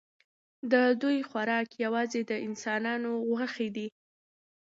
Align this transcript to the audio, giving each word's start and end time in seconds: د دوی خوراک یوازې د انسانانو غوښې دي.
د 0.71 0.73
دوی 1.01 1.17
خوراک 1.29 1.69
یوازې 1.85 2.21
د 2.29 2.31
انسانانو 2.47 3.11
غوښې 3.27 3.67
دي. 3.75 3.87